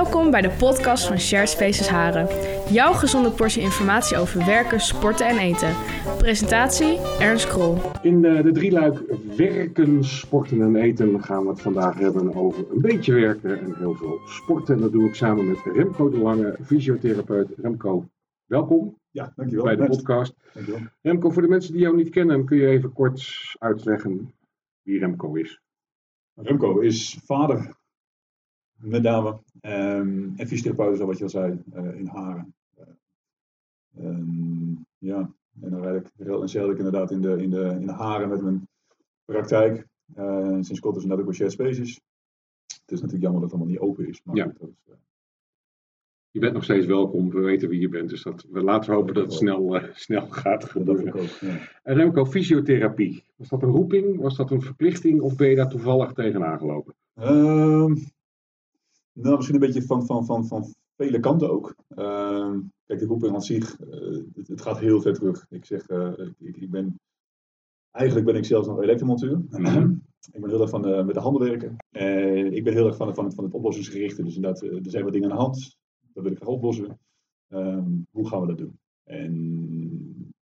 Welkom 0.00 0.30
bij 0.30 0.40
de 0.40 0.56
podcast 0.58 1.06
van 1.06 1.18
Shared 1.18 1.48
Spaces 1.48 1.88
Haren. 1.88 2.26
Jouw 2.72 2.92
gezonde 2.92 3.30
portie 3.30 3.62
informatie 3.62 4.16
over 4.16 4.46
werken, 4.46 4.80
sporten 4.80 5.26
en 5.28 5.38
eten. 5.38 5.74
Presentatie 6.18 6.98
Ernst 7.18 7.46
Krol. 7.48 7.76
In 8.02 8.20
de, 8.22 8.42
de 8.42 8.52
drieluik 8.52 9.02
werken, 9.36 10.04
sporten 10.04 10.62
en 10.62 10.76
eten 10.76 11.22
gaan 11.22 11.42
we 11.42 11.48
het 11.48 11.60
vandaag 11.60 11.98
hebben 11.98 12.34
over 12.34 12.70
een 12.70 12.80
beetje 12.80 13.14
werken 13.14 13.60
en 13.60 13.74
heel 13.76 13.94
veel 13.94 14.20
sporten. 14.26 14.74
En 14.74 14.80
dat 14.80 14.92
doe 14.92 15.08
ik 15.08 15.14
samen 15.14 15.48
met 15.48 15.58
Remco 15.64 16.10
de 16.10 16.18
Lange, 16.18 16.56
fysiotherapeut. 16.64 17.48
Remco, 17.56 18.04
welkom 18.44 18.96
Ja, 19.10 19.32
dankjewel. 19.36 19.64
bij 19.64 19.76
de 19.76 19.86
podcast. 19.86 20.34
Dankjewel. 20.52 20.80
Remco, 21.02 21.30
voor 21.30 21.42
de 21.42 21.48
mensen 21.48 21.72
die 21.72 21.82
jou 21.82 21.96
niet 21.96 22.10
kennen, 22.10 22.44
kun 22.44 22.56
je 22.56 22.66
even 22.66 22.92
kort 22.92 23.54
uitleggen 23.58 24.32
wie 24.82 24.98
Remco 24.98 25.34
is? 25.34 25.60
Remco 26.34 26.78
is 26.78 27.18
vader, 27.24 27.78
met 28.80 29.02
name, 29.02 29.38
ehm, 29.60 30.28
en 30.36 30.46
fysiotherapeut, 30.46 30.96
zoals 30.96 31.10
wat 31.10 31.18
je 31.18 31.24
al 31.24 31.30
zei, 31.30 31.62
eh, 31.72 31.98
in 31.98 32.06
Haren. 32.06 32.54
Eh, 32.76 32.84
ehm, 34.04 34.70
ja, 34.98 35.30
en 35.60 35.70
dan 35.70 35.82
rijd 35.82 36.12
ik, 36.18 36.26
en 36.26 36.48
zeil 36.48 36.70
ik 36.70 36.76
inderdaad 36.76 37.10
in 37.10 37.20
de, 37.20 37.42
in, 37.42 37.50
de, 37.50 37.76
in 37.80 37.86
de 37.86 37.92
Haren 37.92 38.28
met 38.28 38.42
mijn 38.42 38.68
praktijk. 39.24 39.86
Eh, 40.14 40.56
sinds 40.60 40.80
kort 40.80 40.96
is 40.96 41.02
het 41.02 41.10
net 41.10 41.20
ook 41.20 41.26
bij 41.26 41.34
Shared 41.34 41.52
Spaces. 41.52 42.00
Het 42.66 42.90
is 42.92 43.00
natuurlijk 43.00 43.22
jammer 43.22 43.40
dat 43.40 43.50
het 43.50 43.60
allemaal 43.60 43.72
niet 43.80 43.88
open 43.90 44.08
is. 44.08 44.20
Maar 44.24 44.36
Ja. 44.36 44.44
goed, 44.44 44.58
dat 44.58 44.68
is, 44.68 44.94
Je 46.30 46.40
bent 46.40 46.52
nog 46.52 46.64
steeds 46.64 46.86
welkom, 46.86 47.30
we 47.30 47.40
weten 47.40 47.68
wie 47.68 47.80
je 47.80 47.88
bent. 47.88 48.08
Dus 48.08 48.22
dat, 48.22 48.46
we 48.50 48.62
laten 48.62 48.94
hopen 48.94 49.14
dat 49.14 49.24
het 49.24 49.32
snel, 49.32 49.80
snel 49.94 50.26
gaat 50.30 50.60
dat 50.60 50.70
gebeuren. 50.70 51.12
ook. 51.12 51.28
Ja. 51.28 51.58
En 51.82 51.94
Remco, 51.94 52.24
fysiotherapie. 52.26 53.24
Was 53.36 53.48
dat 53.48 53.62
een 53.62 53.68
roeping? 53.68 54.20
Was 54.20 54.36
dat 54.36 54.50
een 54.50 54.62
verplichting? 54.62 55.20
Of 55.20 55.36
ben 55.36 55.48
je 55.48 55.56
daar 55.56 55.68
toevallig 55.68 56.12
tegenaan 56.12 56.58
gelopen? 56.58 56.94
Ehm, 57.14 57.94
nou, 59.12 59.34
misschien 59.36 59.54
een 59.54 59.66
beetje 59.66 59.82
van, 59.82 60.06
van, 60.06 60.24
van, 60.24 60.46
van 60.46 60.74
vele 60.96 61.20
kanten 61.20 61.50
ook. 61.50 61.74
Ehm, 61.88 62.60
kijk, 62.86 63.00
de 63.00 63.06
roeping 63.06 63.34
aan 63.34 63.42
zich, 63.42 63.80
eh, 63.80 64.00
het, 64.34 64.48
het 64.48 64.60
gaat 64.60 64.78
heel 64.78 65.00
ver 65.00 65.14
terug. 65.14 65.46
Ik 65.48 65.64
zeg, 65.64 65.88
eh, 65.88 66.12
ik, 66.38 66.56
ik 66.56 66.70
ben, 66.70 67.00
eigenlijk 67.90 68.26
ben 68.26 68.36
ik 68.36 68.44
zelfs 68.44 68.66
nog 68.68 68.80
elektromonteur. 68.82 69.40
Mhm. 69.50 69.92
ik 70.32 70.40
ben 70.40 70.50
heel 70.50 70.60
erg 70.60 70.70
van 70.70 70.82
de, 70.82 71.02
met 71.06 71.14
de 71.14 71.20
handen 71.20 71.42
werken. 71.48 71.76
En 71.90 72.52
ik 72.52 72.64
ben 72.64 72.72
heel 72.72 72.86
erg 72.86 72.96
van, 72.96 73.06
het- 73.06 73.16
van, 73.16 73.32
van 73.32 73.44
het 73.44 73.54
oplossingsgerichte. 73.54 74.22
Dus 74.22 74.34
inderdaad, 74.34 74.62
eh, 74.62 74.76
er 74.84 74.90
zijn 74.90 75.04
wat 75.04 75.12
dingen 75.12 75.30
aan 75.30 75.36
de 75.36 75.42
hand. 75.42 75.76
Dat 76.12 76.22
wil 76.22 76.32
ik 76.32 76.38
graag 76.38 76.48
oplossen. 76.48 76.98
Ehm, 77.48 77.90
hoe 78.10 78.28
gaan 78.28 78.40
we 78.40 78.46
dat 78.46 78.58
doen? 78.58 78.78
En 79.04 80.32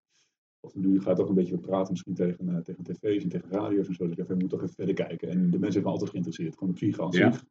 of 0.61 0.75
nu 0.75 1.01
gaat 1.01 1.17
toch 1.17 1.29
een 1.29 1.35
beetje 1.35 1.59
praten 1.59 1.91
misschien 1.93 2.15
tegen, 2.15 2.49
eh, 2.49 2.57
tegen 2.63 2.85
tv's 2.85 3.23
en 3.23 3.29
tegen 3.29 3.51
radio's 3.51 3.89
en 3.89 3.95
zo. 3.95 4.07
Dus 4.09 4.17
ik 4.17 4.27
we 4.27 4.33
moeten 4.35 4.49
toch 4.49 4.63
even 4.63 4.75
verder 4.75 4.95
kijken. 4.95 5.29
En 5.29 5.37
de 5.39 5.59
mensen 5.59 5.63
hebben 5.63 5.83
me 5.83 5.89
altijd 5.91 6.11
geïnteresseerd. 6.11 6.55
Gewoon 6.55 6.69
de 6.69 6.75
psyche 6.75 7.03
aan 7.03 7.11
Ja. 7.11 7.33
zich. 7.33 7.45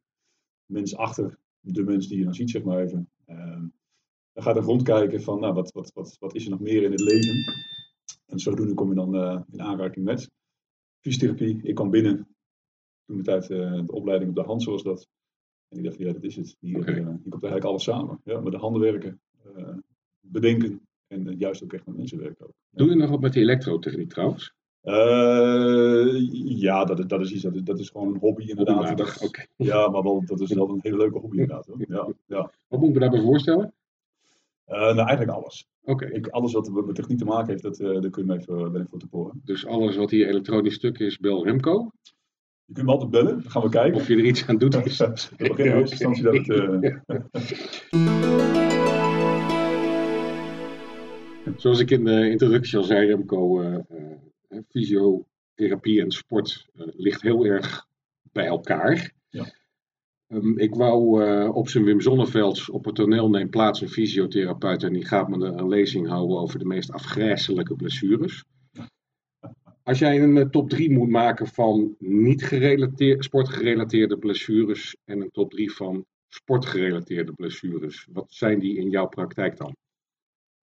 Mens 0.68 0.96
achter 0.96 1.38
de 1.60 1.82
mens 1.84 2.08
die 2.08 2.18
je 2.18 2.24
dan 2.24 2.34
ziet, 2.34 2.50
zeg 2.50 2.62
maar 2.62 2.82
even. 2.82 3.08
Ehm, 3.24 3.66
dan 4.32 4.42
gaat 4.42 4.56
er 4.56 4.62
rondkijken 4.62 5.22
van, 5.22 5.40
nou, 5.40 5.54
wat, 5.54 5.72
wat, 5.72 5.92
wat, 5.92 6.16
wat 6.18 6.34
is 6.34 6.44
er 6.44 6.50
nog 6.50 6.60
meer 6.60 6.82
in 6.82 6.90
het 6.90 7.00
leven? 7.00 7.34
En 8.26 8.38
zodoende 8.38 8.74
kom 8.74 8.88
je 8.88 8.94
dan 8.94 9.14
eh, 9.14 9.40
in 9.50 9.62
aanraking 9.62 10.04
met 10.04 10.30
fysiotherapie. 11.00 11.62
Ik 11.62 11.74
kwam 11.74 11.90
binnen, 11.90 12.28
toen 13.04 13.16
de 13.16 13.22
tijd 13.22 13.50
eh, 13.50 13.86
de 13.86 13.92
opleiding 13.92 14.30
op 14.30 14.36
de 14.36 14.42
hand 14.42 14.62
zoals 14.62 14.82
dat. 14.82 15.08
En 15.68 15.78
ik 15.78 15.84
dacht, 15.84 15.98
ja, 15.98 16.12
dat 16.12 16.22
is 16.22 16.36
het. 16.36 16.56
Hier, 16.60 16.78
Oké. 16.78 16.90
eh, 16.90 16.96
hier 16.96 17.04
komt 17.04 17.42
eigenlijk 17.42 17.64
alles 17.64 17.82
samen. 17.82 18.20
Ja, 18.24 18.40
met 18.40 18.52
de 18.52 18.58
handen 18.58 18.80
werken, 18.82 19.20
bedenken 20.20 20.80
en 21.06 21.36
juist 21.38 21.62
ook 21.62 21.72
echt 21.72 21.86
met 21.86 21.96
mensen 21.96 22.18
werken 22.18 22.46
ook. 22.46 22.54
Doe 22.70 22.88
je 22.88 22.94
nog 22.94 23.10
wat 23.10 23.20
met 23.20 23.32
die 23.32 23.42
elektrotechniek 23.42 24.10
trouwens? 24.10 24.54
Eh, 24.82 26.06
ja, 26.60 26.84
dat 26.84 26.98
is, 26.98 27.06
dat 27.06 27.20
is 27.20 27.32
iets, 27.32 27.42
dat 27.42 27.54
is, 27.54 27.62
dat 27.62 27.78
is 27.78 27.90
gewoon 27.90 28.08
een 28.14 28.20
hobby 28.20 28.48
inderdaad. 28.48 28.96
Dat-. 28.96 29.48
Ja, 29.56 29.88
maar 29.88 30.02
wel, 30.02 30.22
dat 30.26 30.40
is 30.40 30.52
wel 30.52 30.68
een 30.68 30.80
hele 30.82 30.96
leuke 30.96 31.18
hobby 31.18 31.38
inderdaad. 31.38 31.66
Hoor. 31.66 31.84
Ja, 31.88 32.08
ja. 32.26 32.50
Wat 32.68 32.80
moet 32.80 32.88
ik 32.88 32.94
me 32.94 33.00
daarbij 33.00 33.20
voorstellen? 33.20 33.72
Eh, 34.64 34.78
nou, 34.78 34.98
eigenlijk 34.98 35.30
alles. 35.30 35.68
Oké. 35.84 36.06
Ik, 36.06 36.26
alles 36.26 36.52
wat 36.52 36.70
met 36.70 36.94
techniek 36.94 37.18
te 37.18 37.24
maken 37.24 37.50
heeft, 37.50 37.62
dat, 37.62 37.80
eh 37.80 38.00
daar 38.00 38.10
kun 38.10 38.26
je 38.26 38.32
me 38.32 38.38
even, 38.38 38.72
ben 38.72 38.82
ik 38.82 38.88
voor 38.88 38.98
te 38.98 39.06
poren. 39.06 39.40
Dus 39.44 39.66
alles 39.66 39.96
wat 39.96 40.10
hier 40.10 40.28
elektronisch 40.28 40.74
stuk 40.74 40.98
is, 40.98 41.18
bel 41.18 41.44
Remco. 41.44 41.90
Je 42.64 42.74
kunt 42.74 42.86
me 42.86 42.92
altijd 42.92 43.10
bellen, 43.10 43.42
dan 43.42 43.50
gaan 43.50 43.62
we 43.62 43.68
kijken. 43.68 44.00
Of 44.00 44.08
je 44.08 44.16
er 44.16 44.24
iets 44.24 44.46
aan 44.46 44.58
doet. 44.58 44.74
Is... 44.86 45.00
In 45.36 45.56
eerste 45.56 46.04
instantie 46.04 46.22
dat 46.22 46.34
het... 46.34 47.02
Zoals 51.56 51.80
ik 51.80 51.90
in 51.90 52.04
de 52.04 52.30
introductie 52.30 52.78
al 52.78 52.84
zei, 52.84 53.06
Remco, 53.06 53.62
eh, 54.48 54.58
fysiotherapie 54.68 56.00
en 56.00 56.10
sport 56.10 56.68
eh, 56.74 56.86
ligt 56.96 57.22
heel 57.22 57.44
erg 57.44 57.86
bij 58.32 58.46
elkaar. 58.46 59.12
Ja. 59.28 59.52
Ehm, 60.26 60.58
ik 60.58 60.74
wou 60.74 61.24
eh, 61.24 61.56
op 61.56 61.68
zijn 61.68 61.84
Wim 61.84 62.00
Zonnevelds 62.00 62.70
op 62.70 62.84
het 62.84 62.94
toneel 62.94 63.28
neemt 63.28 63.50
plaats 63.50 63.80
een 63.80 63.88
fysiotherapeut 63.88 64.82
en 64.82 64.92
die 64.92 65.04
gaat 65.04 65.28
me 65.28 65.46
een 65.46 65.68
lezing 65.68 66.08
houden 66.08 66.38
over 66.38 66.58
de 66.58 66.64
meest 66.64 66.92
afgrijzelijke 66.92 67.76
blessures. 67.76 68.44
Als 69.82 69.98
jij 69.98 70.22
een 70.22 70.50
top 70.50 70.70
3 70.70 70.90
moet 70.90 71.08
maken 71.08 71.46
van 71.46 71.96
niet 71.98 72.44
gerelateerd, 72.44 73.24
sportgerelateerde 73.24 74.18
blessures 74.18 74.96
en 75.04 75.20
een 75.20 75.30
top 75.30 75.50
3 75.50 75.72
van 75.72 76.04
sportgerelateerde 76.28 77.32
blessures, 77.32 78.06
wat 78.12 78.32
zijn 78.32 78.58
die 78.58 78.76
in 78.76 78.90
jouw 78.90 79.08
praktijk 79.08 79.56
dan? 79.56 79.76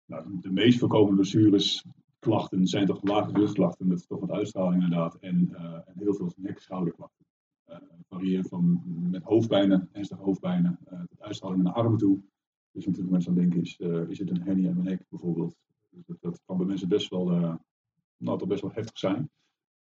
nou, 0.06 0.40
de 0.42 0.52
meest 0.52 0.80
voorkomende 0.80 1.16
blessures, 1.16 1.86
klachten, 2.24 2.68
zijn 2.68 2.86
toch 2.86 3.04
lage 3.04 3.32
rugklachten 3.32 3.88
met 3.88 4.08
toch 4.08 4.20
wat 4.20 4.32
uitstraling 4.32 4.84
inderdaad. 4.84 5.16
En, 5.16 5.50
eh, 5.56 5.74
en 5.74 5.94
heel 5.98 6.14
veel 6.14 6.34
nek-schouderklachten. 6.36 7.26
Eh 7.66 7.78
variëren 8.10 8.46
van 8.46 8.82
met 9.12 9.24
hoofdpijnen, 9.24 9.90
ernstige 9.92 10.22
hoofdpijnen, 10.22 10.80
eh 10.86 11.00
tot 11.00 11.22
uitstraling 11.22 11.64
naar 11.64 11.74
de 11.74 11.80
armen 11.80 11.98
toe. 11.98 12.22
Dus 12.72 12.86
natuurlijk 12.86 13.12
mensen 13.12 13.36
dan 13.36 13.44
denken, 13.44 13.62
is, 13.62 13.78
is 14.10 14.20
het 14.20 14.30
een 14.30 14.42
hernia 14.42 14.70
in 14.70 14.76
mijn 14.76 14.88
nek 14.88 15.06
bijvoorbeeld? 15.10 15.56
Dus 15.90 16.06
dat, 16.06 16.18
dat 16.22 16.42
kan 16.46 16.58
bij 16.58 16.66
mensen 16.66 16.88
best 16.88 17.10
wel, 17.10 17.26
nou, 18.18 18.38
toch 18.38 18.48
best 18.48 18.62
wel 18.62 18.72
heftig 18.74 18.98
zijn. 18.98 19.30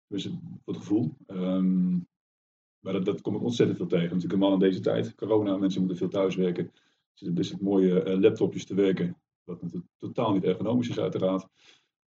Dus 0.06 0.24
het, 0.24 0.34
het 0.64 0.76
gevoel. 0.76 1.16
Ehm, 1.26 1.98
maar 2.78 2.92
dat, 2.92 3.04
dat 3.04 3.20
kom 3.20 3.34
ik 3.34 3.42
ontzettend 3.42 3.78
veel 3.78 3.86
tegen. 3.86 4.04
Natuurlijk 4.04 4.32
helemaal 4.32 4.52
in 4.52 4.68
deze 4.68 4.80
tijd, 4.80 5.14
corona, 5.14 5.56
mensen 5.56 5.80
moeten 5.80 5.98
veel 5.98 6.08
thuiswerken. 6.08 6.64
Er 6.64 7.34
zitten 7.34 7.58
mooie 7.64 8.20
laptopjes 8.20 8.64
te 8.64 8.74
werken. 8.74 9.16
Wat 9.44 9.62
natuurlijk 9.62 9.92
totaal 9.96 10.32
niet 10.32 10.44
ergonomisch 10.44 10.88
is 10.88 10.98
uiteraard. 10.98 11.48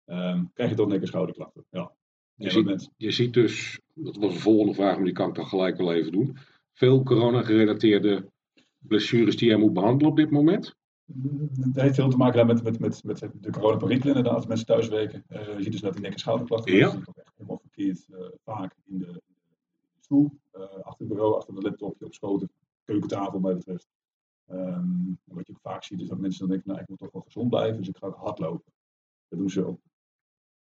Ehm, 0.10 0.44
krijg 0.54 0.70
je 0.70 0.76
toch 0.76 0.88
nek- 0.88 1.02
en 1.02 1.08
schouderklachten. 1.08 1.66
Ja. 1.70 1.92
Je 2.36 2.50
ziet- 2.50 2.90
Je 2.98 3.12
ziet 3.12 3.34
dus, 3.34 3.80
dat 3.94 4.16
was 4.16 4.34
de 4.34 4.40
volgende 4.40 4.74
vraag, 4.74 4.96
maar 4.96 5.04
die 5.06 5.14
kan 5.14 5.30
ik 5.30 5.36
dan 5.36 5.48
gelijk 5.48 5.78
wel 5.78 5.94
even 5.94 6.12
doen. 6.12 6.38
Veel 6.74 7.04
corona-gerelateerde 7.04 8.30
blessures 8.78 9.38
die 9.38 9.48
jij 9.48 9.58
moet 9.58 9.74
behandelen 9.74 10.12
op 10.12 10.18
dit 10.18 10.30
moment. 10.30 10.76
Het 11.62 11.76
heeft 11.76 11.96
veel 11.96 12.10
te 12.10 12.18
maken 12.18 12.48
met, 12.48 12.64
met, 12.64 12.80
met, 12.80 13.04
met 13.04 13.20
de 13.20 13.52
coronaperikelen 13.52 14.08
inderdaad, 14.16 14.36
als 14.36 14.46
mensen 14.48 14.66
thuiswerken. 14.66 15.24
Eh 15.28 15.48
je 15.58 15.64
ziet 15.64 15.72
dus 15.72 15.82
dat 15.82 15.94
die 15.94 16.02
nek- 16.02 16.12
en 16.14 16.20
schouderklachten. 16.20 16.76
Ja. 16.76 16.90
Dat 17.06 17.18
echt 17.18 17.34
helemaal 17.36 17.58
verkeerd. 17.60 18.06
eh, 18.12 18.26
vaak 18.44 18.76
in 18.86 18.98
de, 18.98 19.22
stoel, 20.00 20.32
eh, 20.52 20.62
achter 20.62 21.06
het 21.06 21.08
bureau, 21.08 21.36
achter 21.36 21.54
de 21.56 21.62
laptopje, 21.62 22.06
op 22.06 22.14
schoot, 22.14 22.46
keukentafel 22.84 23.40
mij 23.40 23.54
betreft. 23.56 23.88
Ehm, 24.48 24.88
wat 25.24 25.48
je 25.48 25.54
ook 25.54 25.60
vaak 25.62 25.84
ziet 25.84 26.02
is 26.02 26.08
dat 26.08 26.20
mensen 26.20 26.40
dan 26.40 26.50
denken, 26.50 26.68
nou 26.70 26.82
ik 26.82 26.88
moet 26.90 26.98
toch 26.98 27.12
wel 27.12 27.22
gezond 27.22 27.50
blijven, 27.50 27.78
dus 27.78 27.88
ik 27.90 27.98
ga 27.98 28.08
ook 28.08 28.16
hardlopen. 28.16 28.72
Dat 29.28 29.40
doen 29.40 29.50
ze 29.50 29.66
op 29.68 29.80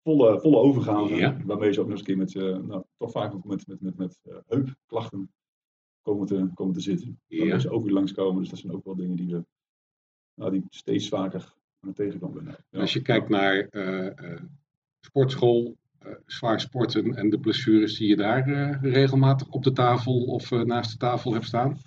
volle, 0.02 0.40
volle 0.40 0.56
overgave, 0.56 1.14
Ja. 1.14 1.36
waarmee 1.44 1.72
ze 1.72 1.80
ook 1.80 1.88
nog 1.88 1.98
eens 1.98 2.08
een 2.08 2.14
keer 2.14 2.16
met, 2.16 2.36
eh, 2.36 2.66
nou, 2.66 2.84
toch 2.96 3.10
vaak 3.10 3.34
ook 3.34 3.44
met, 3.44 3.66
met, 3.66 3.80
met, 3.80 3.96
met 3.96 4.18
eh, 4.22 4.36
heupklachten 4.46 5.32
komen 6.02 6.26
te, 6.26 6.50
komen 6.54 6.74
te 6.74 6.80
zitten. 6.80 7.20
Ja. 7.26 7.38
Waarmee 7.38 7.60
ze 7.60 7.70
ook 7.70 7.84
weer 7.84 7.92
langskomen, 7.92 8.40
dus 8.40 8.50
dat 8.50 8.58
zijn 8.58 8.72
ook 8.72 8.84
wel 8.84 8.96
dingen 8.96 9.16
die 9.16 9.34
we 9.34 9.44
nou, 10.34 10.50
die 10.50 10.64
steeds 10.68 11.08
vaker 11.08 11.54
aan 11.80 11.88
het 11.88 11.96
tegenkomen 11.96 12.44
zijn. 12.44 12.56
Ja. 12.70 12.80
Als 12.80 12.92
je 12.92 13.02
kijkt 13.02 13.28
naar 13.28 13.68
eh, 13.68 14.42
sportschool, 15.00 15.76
zwaar 16.26 16.60
sporten 16.60 17.14
en 17.16 17.30
de 17.30 17.40
blessures 17.40 17.98
die 17.98 18.08
je 18.08 18.16
daar 18.16 18.78
regelmatig 18.82 19.48
op 19.48 19.62
de 19.62 19.72
tafel 19.72 20.24
of 20.24 20.50
naast 20.50 20.90
de 20.90 20.96
tafel 20.96 21.32
hebt 21.32 21.44
staan. 21.44 21.78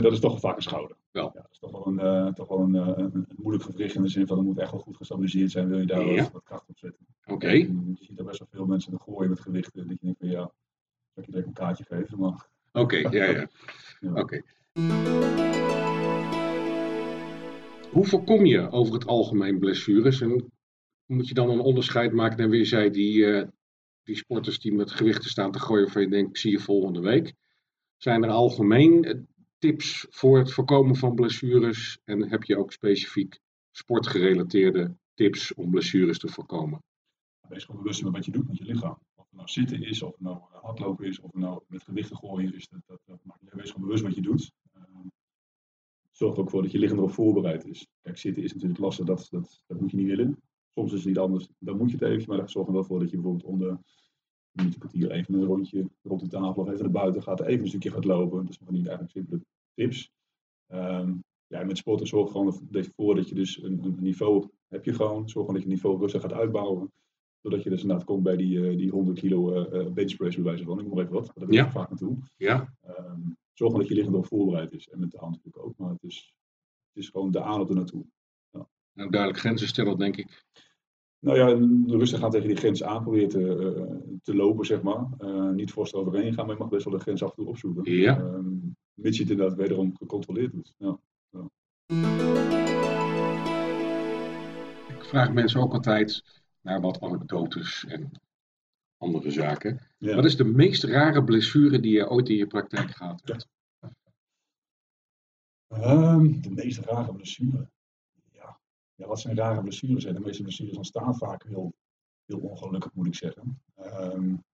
Dat 0.00 0.12
is 0.12 0.20
toch 0.20 0.40
vaak 0.40 0.56
een 0.56 0.62
schouder. 0.62 0.96
Wel. 1.12 1.30
Ja, 1.34 1.40
dat 1.40 1.50
is 1.50 1.58
toch 1.58 1.70
wel 1.70 1.86
een, 1.86 1.98
eh, 1.98 2.32
toch 2.32 2.48
wel 2.48 2.58
een, 2.60 2.74
eh, 2.74 2.86
een, 2.96 3.10
een 3.14 3.26
moeilijk 3.36 3.64
gewricht 3.64 3.94
in 3.94 4.02
de 4.02 4.08
zin 4.08 4.26
van 4.26 4.36
dat 4.36 4.44
moet 4.44 4.58
echt 4.58 4.70
wel 4.70 4.80
goed 4.80 4.96
gestabiliseerd 4.96 5.50
zijn, 5.50 5.68
wil 5.68 5.78
je 5.78 5.86
daar 5.86 6.06
Ja. 6.06 6.22
wat, 6.22 6.32
wat 6.32 6.42
kracht 6.42 6.68
op 6.68 6.78
zetten. 6.78 7.06
Oké, 7.26 7.46
En 7.46 7.96
Je 7.98 8.04
ziet 8.04 8.18
er 8.18 8.24
best 8.24 8.38
wel 8.38 8.48
veel 8.50 8.66
mensen 8.66 9.00
gooien 9.00 9.30
met 9.30 9.40
gewichten, 9.40 9.86
dat 9.88 9.98
je 10.00 10.04
denkt 10.04 10.18
van 10.18 10.28
ja, 10.28 10.40
zal 10.40 11.22
ik 11.22 11.24
je 11.24 11.30
direct 11.30 11.46
een 11.46 11.52
kaartje 11.52 11.84
geven, 11.84 12.18
maar 12.18 12.46
oké, 12.72 12.96
ja, 12.96 13.10
ja. 13.24 13.48
ja. 14.00 14.12
Oké. 14.14 14.42
Hoe 17.90 18.06
voorkom 18.06 18.44
je 18.46 18.70
over 18.70 18.94
het 18.94 19.06
algemeen 19.06 19.58
blessures? 19.58 20.20
En 20.20 20.52
moet 21.06 21.28
je 21.28 21.34
dan 21.34 21.50
een 21.50 21.60
onderscheid 21.60 22.12
maken 22.12 22.38
naar 22.38 22.48
wie 22.48 22.64
zei 22.64 22.90
die, 22.90 23.26
eh, 23.26 23.48
die 24.02 24.16
sporters 24.16 24.58
die 24.58 24.74
met 24.74 24.90
gewichten 24.90 25.30
staan 25.30 25.52
te 25.52 25.58
gooien 25.58 25.88
van 25.90 26.02
je 26.02 26.08
denkt, 26.08 26.38
zie 26.38 26.50
je 26.50 26.58
volgende 26.58 27.00
week. 27.00 27.34
Zijn 27.96 28.22
er 28.22 28.30
algemeen 28.30 29.04
eh, 29.04 29.18
tips 29.62 30.06
voor 30.10 30.38
het 30.38 30.52
voorkomen 30.52 30.96
van 30.96 31.14
blessures? 31.14 31.98
En 32.04 32.28
heb 32.28 32.42
je 32.42 32.58
ook 32.58 32.72
specifiek 32.72 33.38
sportgerelateerde 33.70 34.96
tips 35.14 35.54
om 35.54 35.70
blessures 35.70 36.18
te 36.18 36.28
voorkomen? 36.28 36.82
wees 37.48 37.64
gewoon 37.64 37.82
bewust 37.82 38.02
met 38.02 38.12
wat 38.12 38.24
je 38.24 38.30
doet 38.32 38.48
met 38.48 38.58
je 38.58 38.64
lichaam. 38.64 38.98
Of 39.14 39.24
het 39.28 39.36
nou 39.36 39.48
zitten 39.48 39.82
is, 39.82 40.02
of 40.02 40.10
het 40.10 40.20
nou 40.20 40.38
hardlopen 40.50 41.06
is, 41.06 41.20
of 41.20 41.32
het 41.32 41.40
nou 41.40 41.62
met 41.66 41.82
gewichten 41.82 42.16
gooien 42.16 42.54
is, 42.54 42.68
dat, 42.68 42.80
dat, 42.86 43.00
dat 43.04 43.18
maakt. 43.24 43.54
Wees 43.54 43.70
gewoon 43.70 43.86
bewust 43.86 44.02
wat 44.02 44.14
je 44.14 44.22
doet. 44.22 44.52
Ehm, 44.72 45.08
zorg 46.10 46.34
er 46.34 46.40
ook 46.40 46.50
voor 46.50 46.62
dat 46.62 46.72
je 46.72 46.78
lichaam 46.78 46.98
erop 46.98 47.12
voorbereid 47.12 47.64
is. 47.64 47.86
Kijk, 48.00 48.18
zitten 48.18 48.42
is 48.42 48.52
natuurlijk 48.52 48.80
lastig, 48.80 49.06
dat, 49.06 49.26
dat, 49.30 49.62
dat 49.66 49.80
moet 49.80 49.90
je 49.90 49.96
niet 49.96 50.06
willen. 50.06 50.42
Soms 50.74 50.92
is 50.92 50.98
het 50.98 51.08
niet 51.08 51.18
anders, 51.18 51.48
dan 51.58 51.76
moet 51.76 51.90
je 51.90 51.96
het 51.96 52.08
even, 52.08 52.36
maar 52.36 52.50
zorg 52.50 52.66
er 52.66 52.72
wel 52.72 52.84
voor 52.84 52.98
dat 52.98 53.10
je 53.10 53.16
bijvoorbeeld 53.16 53.50
om 53.52 53.58
de 54.52 54.62
minuut, 54.62 54.78
kwartier 54.78 55.10
even 55.10 55.34
een 55.34 55.44
rondje 55.44 55.90
rond 56.02 56.20
de 56.20 56.28
tafel 56.28 56.62
of 56.62 56.68
even 56.68 56.82
naar 56.82 56.90
buiten 56.90 57.22
gaat, 57.22 57.40
even 57.40 57.62
een 57.62 57.68
stukje 57.68 57.90
gaat 57.90 58.04
lopen. 58.04 58.44
Dat 58.44 58.54
zijn 58.54 58.64
van 58.64 58.74
die 58.74 58.88
eigenlijk 58.88 59.10
simpele 59.10 59.40
tips. 59.74 60.10
Ehm, 60.66 61.14
ja, 61.46 61.64
met 61.64 61.78
sporten 61.78 62.06
zorg 62.06 62.30
gewoon 62.30 62.46
ervoor 62.72 63.14
dat 63.14 63.28
je 63.28 63.34
dus 63.34 63.62
een, 63.62 63.84
een, 63.84 63.96
niveau 64.00 64.48
heb 64.68 64.84
je 64.84 64.94
gewoon. 64.94 65.28
Zorg 65.28 65.46
gewoon 65.46 65.54
dat 65.54 65.62
je 65.62 65.68
niveau 65.68 65.98
rustig 65.98 66.20
gaat 66.20 66.32
uitbouwen. 66.32 66.92
Zodat 67.40 67.62
je 67.62 67.70
dus 67.70 67.82
inderdaad 67.82 68.06
komt 68.06 68.22
bij 68.22 68.36
die, 68.36 68.58
uh, 68.58 68.76
die 68.76 68.90
100 68.90 69.18
kilo 69.18 69.66
uh, 69.72 69.92
benchpress 69.92 70.36
bij 70.36 70.44
wijze 70.44 70.64
van. 70.64 70.80
Ik 70.80 70.86
moet 70.86 70.98
even 70.98 71.12
wat, 71.12 71.30
daar 71.34 71.46
ben 71.46 71.64
ik 71.64 71.70
vaak 71.70 71.88
naartoe. 71.88 72.18
Ja. 72.36 72.74
Um, 72.88 73.36
zorg 73.52 73.70
gewoon 73.70 73.78
dat 73.78 73.88
je 73.88 73.94
lichaam 73.94 74.12
erop 74.12 74.26
voorbereid 74.26 74.72
is. 74.72 74.88
En 74.88 75.00
met 75.00 75.10
de 75.10 75.18
hand 75.18 75.34
natuurlijk 75.34 75.64
ook. 75.64 75.76
Maar 75.76 75.90
het 75.90 76.02
is, 76.02 76.34
het 76.92 77.02
is 77.02 77.08
gewoon 77.08 77.30
de 77.30 77.42
aanloop 77.42 77.68
er 77.68 77.74
naartoe. 77.74 78.04
Ja. 78.50 78.68
Nou, 78.92 79.10
duidelijk 79.10 79.40
grenzen 79.40 79.68
stellen, 79.68 79.98
denk 79.98 80.16
ik. 80.16 80.44
Nou 81.22 81.36
ja, 81.38 81.46
rustig 81.96 82.18
gaan 82.18 82.30
tegen 82.30 82.48
die 82.48 82.56
grens 82.56 82.82
aan 82.82 83.02
proberen 83.02 83.28
te, 83.28 83.40
uh, 83.40 84.16
te 84.22 84.34
lopen, 84.34 84.66
zeg 84.66 84.82
maar. 84.82 85.06
Uh, 85.18 85.50
niet 85.50 85.72
voorstel 85.72 86.00
overheen 86.00 86.34
gaan, 86.34 86.46
maar 86.46 86.54
je 86.54 86.60
mag 86.60 86.70
best 86.70 86.84
wel 86.84 86.94
de 86.94 87.00
grens 87.00 87.22
af 87.22 87.28
en 87.28 87.36
toe 87.36 87.46
opzoeken. 87.46 87.92
Ja. 87.92 88.18
Um, 88.18 88.76
mits 88.94 89.16
je 89.16 89.22
het 89.22 89.32
inderdaad 89.32 89.56
wederom 89.56 89.96
gecontroleerd 89.96 90.52
doet. 90.52 90.74
Ja. 90.78 90.98
ja. 91.30 91.48
Ik 94.88 95.04
vraag 95.04 95.32
mensen 95.32 95.60
ook 95.60 95.72
altijd 95.72 96.24
naar 96.60 96.80
wat 96.80 97.00
anekdotes 97.00 97.84
en 97.88 98.10
andere 98.96 99.30
zaken. 99.30 99.80
Ja. 99.98 100.14
Wat 100.14 100.24
is 100.24 100.36
de 100.36 100.44
meest 100.44 100.84
rare 100.84 101.24
blessure 101.24 101.80
die 101.80 101.92
je 101.92 102.08
ooit 102.08 102.28
in 102.28 102.36
je 102.36 102.46
praktijk 102.46 102.90
gehad 102.90 103.22
hebt? 103.24 103.48
Um, 105.68 106.42
de 106.42 106.50
meest 106.50 106.78
rare 106.78 107.14
blessure? 107.14 107.68
Ja. 109.02 109.08
wat 109.08 109.20
zijn 109.20 109.36
rare 109.36 109.62
blessures? 109.62 110.04
De 110.04 110.20
meeste 110.20 110.42
blessures 110.42 110.76
ontstaan 110.76 111.16
vaak 111.16 111.42
heel, 111.42 111.74
heel 112.26 112.38
ongelukkig, 112.38 112.94
moet 112.94 113.06
ik 113.06 113.14
zeggen. 113.14 113.62
Um, 113.78 114.44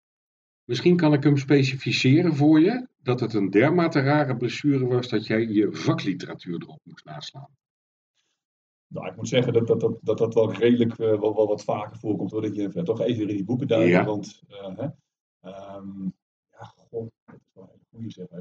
Misschien 0.65 0.97
kan 0.97 1.13
ik 1.13 1.23
hem 1.23 1.37
specificeren 1.37 2.37
voor 2.37 2.61
je, 2.61 2.87
dat 3.03 3.21
het 3.21 3.35
een 3.35 3.51
dermate 3.51 4.01
rare 4.01 4.37
blessure 4.37 4.87
was 4.87 5.09
dat 5.09 5.27
jij 5.27 5.47
je 5.47 5.73
vakliteratuur 5.73 6.63
erop 6.63 6.81
moest 6.85 7.05
naslaan. 7.05 7.49
Nou, 8.87 9.07
ik 9.07 9.17
moet 9.17 9.29
zeggen 9.29 9.53
dat 9.53 9.67
dat, 9.67 9.81
dat, 9.81 9.99
dat, 10.03 10.19
dat 10.19 10.35
wel 10.35 10.53
redelijk 10.53 10.99
uh, 10.99 11.21
wel, 11.21 11.35
wel 11.35 11.47
wat 11.47 11.65
vaker 11.65 11.99
voorkomt. 11.99 12.31
Hoor. 12.31 12.43
Dat 12.43 12.55
je 12.55 12.71
uh, 12.75 12.83
toch 12.83 13.01
even 13.01 13.29
in 13.29 13.37
die 13.37 13.45
boeken 13.45 13.67
duikt. 13.67 13.91
Ja. 13.91 14.05
Want, 14.05 14.43
uh, 14.49 14.77
hè, 14.77 14.85
um, 15.77 16.13
ja, 16.51 16.73
god, 16.91 17.11
dat 17.25 17.35
is 17.35 17.51
wel 17.55 17.71
een 17.73 17.87
goede 17.91 18.11
zeg. 18.11 18.29
Hè. 18.31 18.41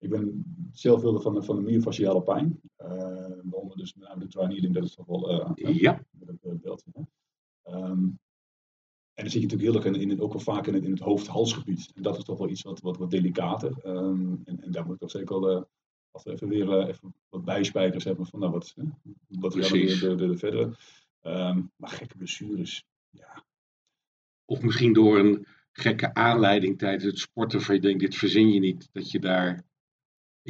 Ik 0.00 0.10
ben 0.10 0.44
zelf 0.72 1.00
wilde 1.00 1.20
van, 1.20 1.44
van 1.44 1.56
de 1.56 1.62
myofasciale 1.62 2.22
pijn. 2.22 2.60
waaronder 3.42 3.76
dus 3.76 3.94
met 3.94 4.08
name 4.08 4.20
de 4.20 4.28
triannealing, 4.28 4.74
dat 4.74 4.84
is 4.84 4.94
toch 4.94 5.06
wel... 5.06 5.52
ja. 5.54 6.04
Met 6.10 6.28
het 6.42 6.60
beltje. 6.60 6.90
Um, 7.68 8.18
en 9.14 9.26
dan 9.26 9.30
zit 9.30 9.42
je 9.42 9.48
natuurlijk 9.56 9.84
heel 9.84 9.92
erg 9.92 10.02
in, 10.02 10.10
in, 10.10 10.20
ook 10.20 10.32
wel 10.32 10.42
vaak 10.42 10.66
in 10.66 10.74
het, 10.74 10.84
in 10.84 10.90
het 10.90 11.00
hoofd-halsgebied. 11.00 11.90
En 11.94 12.02
dat 12.02 12.16
is 12.16 12.24
toch 12.24 12.38
wel 12.38 12.48
iets 12.48 12.62
wat, 12.62 12.80
wat, 12.80 12.96
wat 12.96 13.10
delicater. 13.10 13.86
Um, 13.86 14.40
en, 14.44 14.60
en 14.60 14.72
daar 14.72 14.84
moet 14.84 14.94
ik 14.94 15.00
toch 15.00 15.10
zeker 15.10 15.40
wel 15.40 15.68
als 16.10 16.24
we 16.24 16.30
even 16.30 16.48
weer 16.48 16.68
uh, 16.68 16.88
even 16.88 17.14
wat 17.28 17.44
bijspijkers 17.44 18.04
hebben 18.04 18.26
van 18.26 18.40
nou, 18.40 18.52
wat, 18.52 18.74
wat 19.28 19.54
we 19.54 19.68
weer 19.68 20.00
de, 20.00 20.14
de, 20.14 20.26
de 20.26 20.36
verdere. 20.36 20.76
Um, 21.22 21.70
maar 21.76 21.90
gekke 21.90 22.16
blessures, 22.16 22.84
ja. 23.10 23.44
Of 24.44 24.62
misschien 24.62 24.92
door 24.92 25.18
een 25.18 25.46
gekke 25.72 26.14
aanleiding 26.14 26.78
tijdens 26.78 27.04
het 27.04 27.18
sporten 27.18 27.58
waarvan 27.58 27.74
je 27.74 27.80
denkt, 27.80 28.00
dit 28.00 28.14
verzin 28.14 28.48
je 28.48 28.60
niet. 28.60 28.88
Dat 28.92 29.10
je 29.10 29.18
daar... 29.18 29.68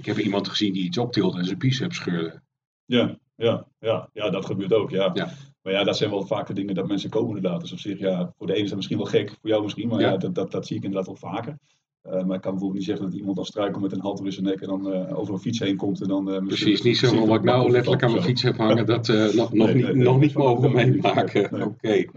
Ik 0.00 0.06
heb 0.06 0.18
iemand 0.18 0.48
gezien 0.48 0.72
die 0.72 0.84
iets 0.84 0.98
optilde 0.98 1.38
en 1.38 1.44
zijn 1.44 1.58
biceps 1.58 1.96
scheurde. 1.96 2.42
Ja, 2.84 3.18
ja, 3.36 3.66
ja, 3.78 4.08
ja, 4.12 4.30
dat 4.30 4.46
gebeurt 4.46 4.72
ook, 4.72 4.90
ja. 4.90 5.10
ja. 5.14 5.32
Maar 5.62 5.72
ja, 5.72 5.84
dat 5.84 5.96
zijn 5.96 6.10
wel 6.10 6.26
vaak 6.26 6.46
de 6.46 6.52
dingen 6.52 6.74
dat 6.74 6.88
mensen 6.88 7.10
komen 7.10 7.36
inderdaad. 7.36 7.60
Dus 7.60 7.72
op 7.72 7.78
zich, 7.78 7.98
ja, 7.98 8.32
voor 8.38 8.46
de 8.46 8.52
ene 8.52 8.62
is 8.62 8.68
dat 8.68 8.76
misschien 8.76 8.98
wel 8.98 9.06
gek, 9.06 9.36
voor 9.40 9.50
jou 9.50 9.62
misschien, 9.62 9.88
maar 9.88 10.00
ja, 10.00 10.10
ja 10.10 10.16
dat, 10.16 10.34
dat, 10.34 10.50
dat 10.50 10.66
zie 10.66 10.76
ik 10.76 10.82
inderdaad 10.82 11.06
wel 11.06 11.30
vaker. 11.30 11.58
Uh, 12.06 12.12
maar 12.12 12.36
ik 12.36 12.40
kan 12.40 12.50
bijvoorbeeld 12.50 12.74
niet 12.74 12.84
zeggen 12.84 13.04
dat 13.04 13.14
iemand 13.14 13.36
dan 13.36 13.44
struikelt 13.44 13.82
met 13.82 13.92
een 13.92 14.00
halter 14.00 14.24
in 14.24 14.32
zijn 14.32 14.44
nek 14.44 14.60
en 14.60 14.68
dan 14.68 14.92
uh, 14.92 15.18
over 15.18 15.34
een 15.34 15.40
fiets 15.40 15.58
heen 15.58 15.76
komt 15.76 16.00
en 16.00 16.08
dan... 16.08 16.28
Uh, 16.28 16.46
Precies, 16.46 16.82
niet 16.82 16.96
zo 16.96 17.26
wat 17.26 17.38
ik 17.38 17.44
nou 17.44 17.70
letterlijk 17.70 18.02
aan 18.02 18.10
mijn 18.10 18.22
fiets 18.22 18.42
heb 18.42 18.56
hangen, 18.56 18.86
dat 18.86 19.08
nog, 19.08 19.34
nog, 19.34 19.52
nee, 19.52 19.74
niet, 19.74 19.84
nee, 19.84 19.94
nee, 19.94 20.04
nog 20.04 20.20
niet 20.20 20.34
mogen 20.34 20.72
meemaken. 20.72 21.44
Oké. 21.44 21.64
Okay. 21.64 22.08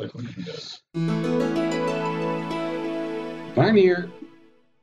Wanneer 3.55 4.09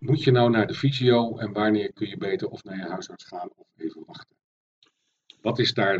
moet 0.00 0.22
je 0.22 0.30
nou 0.30 0.50
naar 0.50 0.66
de 0.66 0.74
fysio 0.74 1.38
en 1.38 1.52
wanneer 1.52 1.92
kun 1.92 2.08
je 2.08 2.16
beter 2.16 2.48
of 2.48 2.64
naar 2.64 2.76
je 2.76 2.88
huisarts 2.88 3.24
gaan 3.24 3.50
of 3.54 3.66
even 3.76 4.02
wachten? 4.06 4.36
Wat 5.40 5.58
is 5.58 5.74
daar 5.74 5.98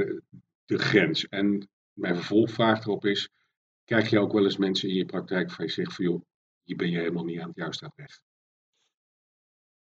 de, 0.64 0.78
grens? 0.78 1.28
En 1.28 1.68
mijn 1.92 2.14
vervolgvraag 2.14 2.84
erop 2.84 3.04
is, 3.04 3.28
krijg 3.84 4.10
je 4.10 4.18
ook 4.18 4.32
wel 4.32 4.44
eens 4.44 4.56
mensen 4.56 4.88
in 4.88 4.94
je 4.94 5.04
praktijk 5.04 5.46
waarvan 5.46 5.66
je 5.66 5.72
zegt 5.72 5.94
van 5.94 6.04
joh, 6.04 6.22
hier 6.62 6.76
ben 6.76 6.90
je 6.90 6.98
helemaal 6.98 7.24
niet 7.24 7.40
aan 7.40 7.48
het 7.48 7.56
juiste 7.56 7.84
adres? 7.84 8.20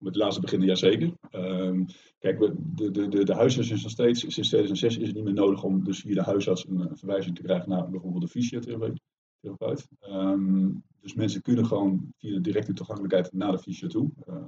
met 0.01 0.15
het 0.15 0.23
laatste 0.23 0.41
beginnen, 0.41 0.69
jazeker. 0.69 1.13
Um, 1.33 1.87
kijk, 2.19 2.39
de, 2.39 2.91
de, 2.91 3.09
de, 3.09 3.25
de 3.25 3.35
huisarts 3.35 3.71
is 3.71 3.83
nog 3.83 3.91
steeds, 3.91 4.21
sinds 4.21 4.49
2006 4.49 4.97
is 4.97 5.07
het 5.07 5.17
niet 5.17 5.25
meer 5.25 5.35
nodig 5.35 5.63
om 5.63 5.85
dus 5.85 6.01
via 6.01 6.15
de 6.15 6.23
huisarts 6.23 6.67
een, 6.69 6.81
een 6.81 6.97
verwijzing 6.97 7.37
te 7.37 7.43
krijgen 7.43 7.69
naar 7.69 7.91
bijvoorbeeld 7.91 8.23
de 8.23 8.29
fysiotherapeut. 8.29 9.01
Um, 9.43 10.83
dus 11.01 11.15
mensen 11.15 11.43
kunnen 11.43 11.67
gewoon 11.67 12.13
via 12.17 12.35
de 12.35 12.41
directe 12.41 12.73
toegankelijkheid 12.73 13.33
naar 13.33 13.53
de 13.53 13.59
fysio 13.59 13.89
toe. 13.89 14.11
Uh, 14.29 14.45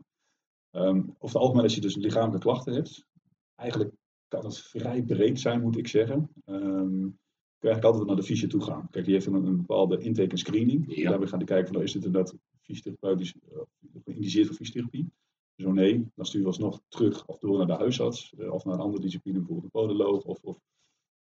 um, 0.70 0.98
over 0.98 1.16
het 1.18 1.34
algemeen, 1.34 1.62
als 1.62 1.74
je 1.74 1.80
dus 1.80 1.96
lichamelijke 1.96 2.46
klachten 2.46 2.74
hebt, 2.74 3.06
eigenlijk 3.54 3.90
kan 4.28 4.44
het 4.44 4.58
vrij 4.58 5.02
breed 5.02 5.40
zijn, 5.40 5.60
moet 5.60 5.76
ik 5.76 5.88
zeggen. 5.88 6.30
Um, 6.44 7.18
kun 7.58 7.70
je 7.70 7.76
eigenlijk 7.76 7.84
altijd 7.84 8.06
naar 8.06 8.16
de 8.16 8.22
fysio 8.22 8.48
toe 8.48 8.62
gaan. 8.62 8.88
Kijk, 8.90 9.04
die 9.04 9.14
heeft 9.14 9.26
een, 9.26 9.34
een 9.34 9.56
bepaalde 9.56 9.98
intake 9.98 10.30
en 10.30 10.38
screening. 10.38 10.96
Ja. 10.96 11.08
Daarbij 11.08 11.28
gaan 11.28 11.38
die 11.38 11.48
kijken 11.48 11.66
van, 11.66 11.74
nou, 11.74 11.86
is 11.86 11.92
dit 11.92 12.04
inderdaad 12.04 12.36
fysiotherapeutisch 12.60 13.34
uh, 13.34 13.58
geïndiceerd 14.04 14.46
voor 14.46 14.56
fysiotherapie? 14.56 15.12
Zo 15.56 15.72
nee, 15.72 16.06
dan 16.14 16.26
stuur 16.26 16.40
je 16.40 16.46
alsnog 16.46 16.80
terug 16.88 17.26
of 17.26 17.38
door 17.38 17.56
naar 17.58 17.66
de 17.66 17.72
huisarts 17.72 18.34
uh, 18.38 18.52
of 18.52 18.64
naar 18.64 18.74
een 18.74 18.80
andere 18.80 19.02
discipline, 19.02 19.38
bijvoorbeeld 19.38 19.64
een 19.64 19.80
podoloog 19.80 20.24
of, 20.24 20.42
of 20.42 20.60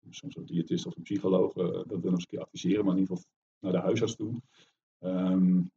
soms 0.10 0.36
een 0.36 0.46
diëtist 0.46 0.86
of 0.86 0.96
een 0.96 1.04
psycholoog. 1.04 1.56
Uh, 1.56 1.66
dat 1.66 1.86
we 1.88 1.94
nog 1.94 2.04
eens 2.04 2.22
een 2.22 2.28
keer 2.28 2.40
adviseren, 2.40 2.86
maar 2.86 2.94
in 2.94 3.00
ieder 3.00 3.16
geval 3.16 3.31
naar 3.62 3.72
de 3.72 3.78
huisarts 3.78 4.16
toe. 4.16 4.42
Um, 5.00 5.72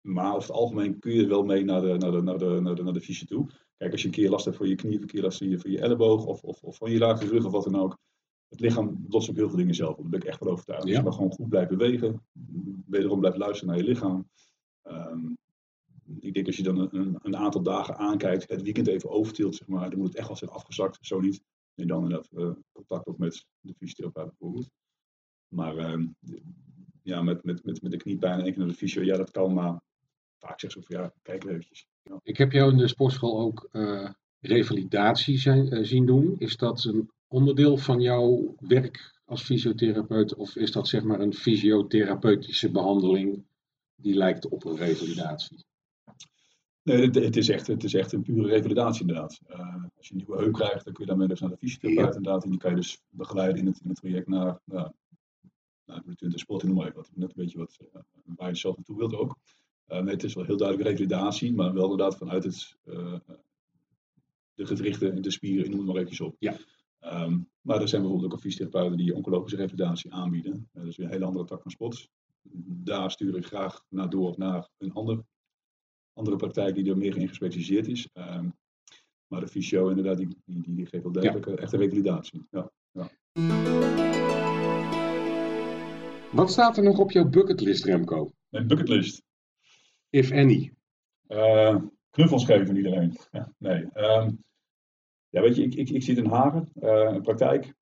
maar 0.00 0.34
over 0.34 0.48
het 0.48 0.58
algemeen 0.58 0.98
kun 0.98 1.12
je 1.12 1.26
wel 1.26 1.44
mee 1.44 1.64
naar 1.64 1.80
de, 1.80 1.96
naar 1.96 2.10
de, 2.10 2.22
naar 2.22 2.38
de, 2.38 2.60
naar 2.60 2.74
de, 2.74 2.82
naar 2.82 2.92
de 2.92 3.00
fysio 3.00 3.26
toe. 3.26 3.46
Kijk, 3.76 3.92
als 3.92 4.00
je 4.00 4.06
een 4.06 4.14
keer 4.14 4.30
last 4.30 4.44
hebt 4.44 4.56
voor 4.56 4.68
je 4.68 4.74
knie, 4.74 4.96
of 4.96 5.00
een 5.00 5.06
keer 5.06 5.22
last 5.22 5.38
voor 5.38 5.70
je 5.70 5.80
elleboog 5.80 6.26
of, 6.26 6.42
of, 6.42 6.62
of 6.62 6.76
van 6.76 6.90
je 6.90 6.98
lage 6.98 7.26
rug 7.26 7.44
of 7.44 7.52
wat 7.52 7.64
dan 7.64 7.80
ook. 7.80 7.98
Het 8.48 8.60
lichaam 8.60 9.04
lost 9.08 9.30
ook 9.30 9.36
heel 9.36 9.48
veel 9.48 9.58
dingen 9.58 9.74
zelf. 9.74 9.96
Daar 9.96 10.08
ben 10.08 10.20
ik 10.20 10.26
echt 10.26 10.38
van 10.38 10.48
overtuigd. 10.48 10.82
Ja. 10.82 10.88
Dus 10.88 10.96
je 10.96 11.04
mag 11.04 11.14
gewoon 11.14 11.32
goed 11.32 11.48
blijven 11.48 11.78
bewegen. 11.78 12.26
Wederom 12.86 13.18
blijven 13.18 13.40
luisteren 13.40 13.74
naar 13.74 13.84
je 13.84 13.90
lichaam. 13.90 14.28
Um, 14.82 15.36
ik 16.18 16.34
denk 16.34 16.46
als 16.46 16.56
je 16.56 16.62
dan 16.62 16.78
een, 16.78 17.18
een, 17.22 17.36
aantal 17.36 17.62
dagen 17.62 17.96
aankijkt, 17.96 18.48
het 18.48 18.62
weekend 18.62 18.86
even 18.86 19.10
overtilt, 19.10 19.54
zeg 19.54 19.68
maar, 19.68 19.90
dan 19.90 19.98
moet 19.98 20.08
het 20.08 20.16
echt 20.16 20.26
wel 20.26 20.36
zijn 20.36 20.50
afgezakt. 20.50 20.98
Zo 21.00 21.20
niet. 21.20 21.42
En 21.74 21.86
dan 21.86 22.02
inderdaad 22.02 22.28
uh, 22.32 22.50
contact 22.72 23.06
op 23.06 23.18
met 23.18 23.46
de 23.60 23.74
fysiotherapeut 23.74 24.28
bijvoorbeeld. 24.28 24.70
Maar 25.48 25.76
uh, 25.76 26.06
ja, 27.02 27.22
met, 27.22 27.44
met, 27.44 27.64
met, 27.64 27.82
met 27.82 27.90
de 27.90 27.96
kniepijn 27.96 28.38
en 28.38 28.44
één 28.44 28.50
keer 28.50 28.58
naar 28.58 28.68
de 28.68 28.74
fysio, 28.74 29.02
ja, 29.02 29.16
dat 29.16 29.30
kan, 29.30 29.54
maar 29.54 29.80
vaak 30.38 30.60
zeg 30.60 30.72
ze 30.72 30.82
van 30.82 31.00
ja, 31.00 31.12
kijk 31.22 31.44
eventjes. 31.44 31.86
Ja. 32.02 32.20
Ik 32.22 32.36
heb 32.36 32.52
jou 32.52 32.70
in 32.70 32.78
de 32.78 32.88
sportschool 32.88 33.40
ook 33.40 33.68
uh, 33.72 34.10
revalidatie 34.40 35.38
zijn, 35.38 35.74
uh, 35.74 35.84
zien 35.84 36.06
doen. 36.06 36.34
Is 36.38 36.56
dat 36.56 36.84
een 36.84 37.10
onderdeel 37.28 37.76
van 37.76 38.00
jouw 38.00 38.54
werk 38.58 39.20
als 39.24 39.42
fysiotherapeut 39.42 40.34
of 40.34 40.56
is 40.56 40.72
dat 40.72 40.88
zeg 40.88 41.02
maar 41.02 41.20
een 41.20 41.34
fysiotherapeutische 41.34 42.70
behandeling 42.70 43.44
die 43.96 44.14
lijkt 44.14 44.48
op 44.48 44.64
een 44.64 44.76
revalidatie? 44.76 45.64
Nee, 46.82 47.10
het, 47.10 47.36
is 47.36 47.48
echt, 47.48 47.66
het 47.66 47.84
is 47.84 47.94
echt 47.94 48.12
een 48.12 48.22
pure 48.22 48.48
revalidatie 48.48 49.00
inderdaad. 49.00 49.40
Uh, 49.50 49.84
als 49.96 50.08
je 50.08 50.14
een 50.14 50.16
nieuwe 50.26 50.42
heup 50.42 50.52
krijgt, 50.52 50.84
dan 50.84 50.92
kun 50.92 51.04
je 51.04 51.08
daarmee 51.10 51.28
dus 51.28 51.40
naar 51.40 51.50
de 51.50 51.56
fysiotherapeut 51.56 52.12
ja. 52.12 52.16
inderdaad. 52.16 52.44
En 52.44 52.50
die 52.50 52.58
kan 52.58 52.70
je 52.70 52.76
dus 52.76 53.00
begeleiden 53.08 53.60
in 53.60 53.66
het, 53.66 53.80
in 53.82 53.88
het 53.88 53.98
traject 53.98 54.28
naar, 54.28 54.60
nou, 55.86 56.00
naar 56.04 56.30
de 56.30 56.38
sport, 56.38 56.62
noem 56.62 56.74
maar 56.74 56.86
even 56.86 56.96
wat. 56.96 57.10
Net 57.14 57.28
een 57.28 57.44
beetje 57.44 57.58
wat, 57.58 57.78
uh, 57.80 58.00
waar 58.36 58.48
je 58.48 58.56
zelf 58.56 58.76
naartoe 58.76 58.96
wilt 58.96 59.14
ook. 59.14 59.38
Uh, 59.88 59.98
nee, 60.00 60.14
het 60.14 60.24
is 60.24 60.34
wel 60.34 60.44
heel 60.44 60.56
duidelijk 60.56 60.88
revalidatie, 60.88 61.54
maar 61.54 61.72
wel 61.72 61.90
inderdaad 61.90 62.16
vanuit 62.16 62.44
het, 62.44 62.76
de 64.54 64.66
gewrichten, 64.66 65.22
de 65.22 65.30
spieren, 65.30 65.70
noem 65.70 65.78
het 65.78 65.86
maar 65.86 65.96
eventjes 65.96 66.20
op. 66.20 66.36
Ja. 66.38 66.56
Um, 67.00 67.48
maar 67.60 67.80
er 67.80 67.88
zijn 67.88 68.02
bijvoorbeeld 68.02 68.32
ook 68.32 68.40
fysiotherapeuten 68.40 68.96
die 68.96 69.14
oncologische 69.14 69.56
revalidatie 69.56 70.12
aanbieden. 70.12 70.68
dat 70.72 70.86
is 70.86 70.96
weer 70.96 71.06
een 71.06 71.12
hele 71.12 71.24
andere 71.24 71.44
tak 71.44 71.62
van 71.62 71.70
sport. 71.70 72.08
Daar 72.66 73.10
stuur 73.10 73.36
ik 73.36 73.46
graag 73.46 73.84
naar 73.88 74.10
door 74.10 74.34
naar 74.36 74.68
een 74.78 74.92
ander 74.92 75.24
andere 76.14 76.36
praktijk 76.36 76.74
die 76.74 76.90
er 76.90 76.98
meer 76.98 77.16
in 77.16 77.28
gespecialiseerd 77.28 77.88
is. 77.88 78.08
Um, 78.14 78.54
maar 79.26 79.40
de 79.40 79.48
fysio 79.48 79.88
inderdaad, 79.88 80.16
die, 80.16 80.28
die, 80.44 80.62
die, 80.62 80.74
die 80.74 80.86
geeft 80.86 81.02
wel 81.02 81.12
degelijk 81.12 81.46
ja. 81.46 81.54
echte 81.54 81.76
revalidatie. 81.76 82.46
Ja, 82.50 82.70
ja. 82.90 84.23
Wat 86.34 86.50
staat 86.50 86.76
er 86.76 86.82
nog 86.82 86.98
op 86.98 87.10
jouw 87.10 87.28
bucketlist, 87.28 87.84
Remco? 87.84 88.32
Mijn 88.48 88.66
bucketlist? 88.66 89.22
If 90.10 90.32
any. 90.32 90.72
Uh, 91.28 91.76
knuffels 92.10 92.44
geven 92.44 92.76
iedereen. 92.76 93.16
Ja, 93.30 93.52
nee. 93.58 93.88
Um, 93.94 94.44
Ja, 95.34 95.40
weet 95.40 95.56
je, 95.56 95.62
ik, 95.62 95.74
ik, 95.74 95.90
ik 95.90 96.02
zit 96.02 96.16
in 96.16 96.26
Hagen, 96.26 96.72
uh, 96.82 97.14
in 97.14 97.22
praktijk. 97.22 97.74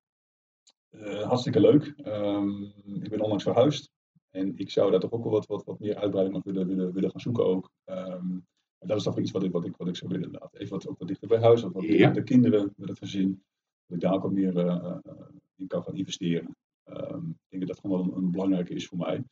Uh, 0.91 1.21
hartstikke 1.21 1.59
leuk. 1.59 1.93
Um, 2.05 2.73
ik 2.85 3.09
ben 3.09 3.21
onlangs 3.21 3.43
verhuisd. 3.43 3.91
En 4.29 4.57
ik 4.57 4.69
zou 4.69 4.91
daar 4.91 4.99
toch 4.99 5.11
ook 5.11 5.23
wel 5.23 5.31
wat, 5.31 5.45
wat, 5.45 5.63
wat 5.63 5.79
meer 5.79 5.95
uitbreiding 5.95 6.37
op 6.37 6.43
willen, 6.45 6.67
willen, 6.67 6.93
willen 6.93 7.11
gaan 7.11 7.21
zoeken 7.21 7.45
ook. 7.45 7.71
Um, 7.85 8.45
dat 8.79 8.97
is 8.97 9.03
toch 9.03 9.19
iets 9.19 9.31
wat 9.31 9.43
ik, 9.43 9.51
wat 9.51 9.65
ik, 9.65 9.77
wat 9.77 9.87
ik 9.87 9.95
zou 9.95 10.11
willen 10.11 10.25
inderdaad. 10.25 10.55
Even 10.55 10.73
wat, 10.73 10.87
ook 10.87 10.99
wat 10.99 11.07
dichter 11.07 11.27
bij 11.27 11.39
huis, 11.39 11.61
wat, 11.61 11.73
wat 11.73 11.83
ja. 11.83 12.05
met 12.05 12.15
de 12.15 12.23
kinderen, 12.23 12.73
met 12.75 12.89
het 12.89 12.97
gezin. 12.97 13.43
Dat 13.85 13.97
ik 13.97 14.03
daar 14.03 14.13
ook 14.13 14.21
wat 14.21 14.31
meer 14.31 14.57
in 15.55 15.67
kan 15.67 15.83
gaan 15.83 15.95
investeren. 15.95 16.55
Um, 16.85 17.29
ik 17.29 17.49
denk 17.49 17.67
dat 17.67 17.67
dat 17.67 17.79
gewoon 17.79 17.97
wel 17.97 18.17
een, 18.17 18.23
een 18.23 18.31
belangrijke 18.31 18.73
is 18.73 18.87
voor 18.87 18.97
mij. 18.97 19.23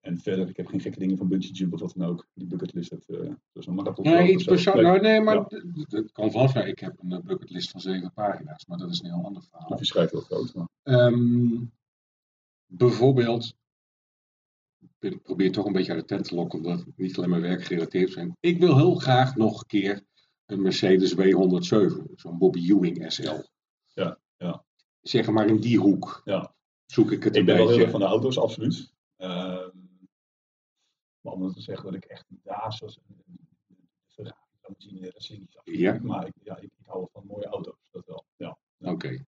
En 0.00 0.18
verder, 0.18 0.48
ik 0.48 0.56
heb 0.56 0.66
geen 0.66 0.80
gekke 0.80 0.98
dingen 0.98 1.16
van 1.16 1.28
bungee 1.28 1.52
jump 1.52 1.72
of 1.72 1.80
wat 1.80 1.92
dan 1.96 2.08
ook. 2.08 2.26
Die 2.34 2.46
bucketlist, 2.46 2.90
dat, 2.90 3.04
uh, 3.06 3.18
dat 3.18 3.36
is 3.52 3.66
een 3.66 3.74
marathon. 3.74 4.04
Nee, 4.04 4.32
iets 4.32 4.44
persoonlijk. 4.44 4.88
Nou, 4.88 5.00
nee, 5.00 5.20
maar 5.20 5.34
ja. 5.34 5.46
het 5.88 6.12
kan 6.12 6.30
vast 6.30 6.52
zijn. 6.52 6.68
Ik 6.68 6.78
heb 6.78 6.98
een 6.98 7.22
bucketlist 7.24 7.70
van 7.70 7.80
zeven 7.80 8.12
pagina's, 8.12 8.66
maar 8.66 8.78
dat 8.78 8.90
is 8.90 9.00
een 9.00 9.14
heel 9.14 9.24
ander 9.24 9.42
verhaal. 9.42 9.68
Of 9.68 9.78
je 9.78 9.84
schrijft 9.84 10.10
heel 10.10 10.20
groot. 10.20 10.54
Maar. 10.54 10.68
Um, 10.82 11.72
bijvoorbeeld, 12.66 13.54
ik 14.98 15.22
probeer 15.22 15.52
toch 15.52 15.66
een 15.66 15.72
beetje 15.72 15.92
uit 15.92 16.00
de 16.00 16.06
tent 16.06 16.24
te 16.24 16.34
lokken, 16.34 16.58
omdat 16.58 16.78
het 16.78 16.96
niet 16.96 17.16
alleen 17.16 17.30
maar 17.30 17.40
werkgerelateerd 17.40 18.12
zijn. 18.12 18.36
Ik 18.40 18.58
wil 18.58 18.76
heel 18.76 18.94
graag 18.94 19.36
nog 19.36 19.60
een 19.60 19.66
keer 19.66 20.02
een 20.46 20.62
Mercedes 20.62 21.14
W107, 21.14 22.14
zo'n 22.14 22.38
Bobby 22.38 22.70
Ewing 22.70 23.12
SL. 23.12 23.40
Ja, 23.94 24.18
ja. 24.36 24.64
Zeg 25.00 25.30
maar 25.30 25.46
in 25.46 25.60
die 25.60 25.78
hoek. 25.78 26.20
Ja. 26.24 26.54
Zoek 26.90 27.10
ik 27.10 27.22
het 27.22 27.34
Ik 27.34 27.40
een 27.40 27.46
ben 27.46 27.56
wel 27.56 27.68
heel 27.68 27.78
erg 27.78 27.90
van 27.90 28.00
de 28.00 28.06
auto's, 28.06 28.38
absoluut. 28.38 28.92
Uh, 29.18 29.68
maar 31.20 31.32
om 31.32 31.52
te 31.52 31.60
zeggen 31.60 31.84
dat 31.84 31.94
ik 31.94 32.04
echt 32.04 32.26
een 32.30 32.40
daas 32.42 32.80
was. 32.80 33.00
Ferrari, 34.06 34.36
Lamborghini, 34.60 35.06
ik 35.06 35.14
absoluut. 35.14 35.60
Ja. 35.64 35.98
Maar 36.02 36.26
ik, 36.26 36.32
ja, 36.42 36.56
ik, 36.56 36.70
ik 36.78 36.86
hou 36.86 36.98
wel 36.98 37.08
van 37.12 37.26
mooie 37.26 37.46
auto's, 37.46 37.76
dat 37.90 38.06
wel. 38.06 38.24
Ja, 38.36 38.58
Oké. 38.78 38.90
Okay. 38.90 39.26